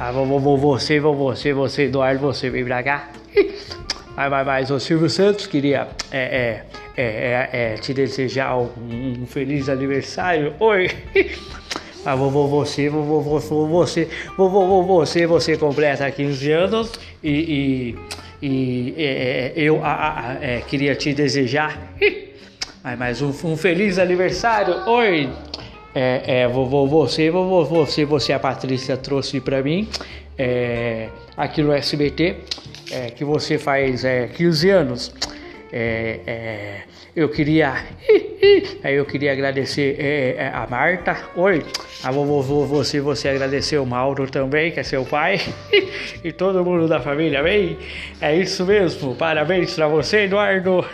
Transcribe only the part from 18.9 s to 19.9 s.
é, eu